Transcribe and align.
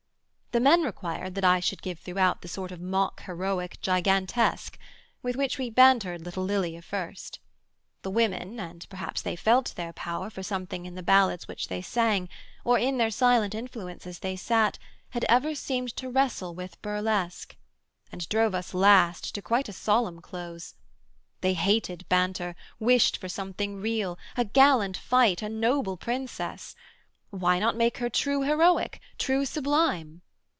The 0.53 0.59
men 0.59 0.81
required 0.83 1.35
that 1.35 1.45
I 1.45 1.61
should 1.61 1.81
give 1.81 1.97
throughout 1.99 2.41
The 2.41 2.49
sort 2.49 2.73
of 2.73 2.81
mock 2.81 3.23
heroic 3.23 3.79
gigantesque, 3.81 4.77
With 5.23 5.37
which 5.37 5.57
we 5.57 5.69
bantered 5.69 6.25
little 6.25 6.43
Lilia 6.43 6.81
first: 6.81 7.39
The 8.01 8.09
women 8.11 8.59
and 8.59 8.85
perhaps 8.89 9.21
they 9.21 9.37
felt 9.37 9.73
their 9.77 9.93
power, 9.93 10.29
For 10.29 10.43
something 10.43 10.85
in 10.85 10.95
the 10.95 11.01
ballads 11.03 11.47
which 11.47 11.69
they 11.69 11.81
sang, 11.81 12.27
Or 12.65 12.77
in 12.77 12.97
their 12.97 13.11
silent 13.11 13.55
influence 13.55 14.05
as 14.05 14.19
they 14.19 14.35
sat, 14.35 14.77
Had 15.11 15.23
ever 15.29 15.55
seemed 15.55 15.95
to 15.95 16.09
wrestle 16.09 16.53
with 16.53 16.81
burlesque, 16.81 17.55
And 18.11 18.27
drove 18.27 18.53
us, 18.53 18.73
last, 18.73 19.33
to 19.35 19.41
quite 19.41 19.69
a 19.69 19.71
solemn 19.71 20.19
close 20.19 20.75
They 21.39 21.53
hated 21.53 22.03
banter, 22.09 22.57
wished 22.77 23.15
for 23.15 23.29
something 23.29 23.79
real, 23.79 24.19
A 24.35 24.43
gallant 24.43 24.97
fight, 24.97 25.41
a 25.41 25.47
noble 25.47 25.95
princess 25.95 26.75
why 27.29 27.57
Not 27.57 27.77
make 27.77 27.99
her 27.99 28.09
true 28.09 28.41
heroic 28.43 28.99
true 29.17 29.45
sublime? 29.45 30.23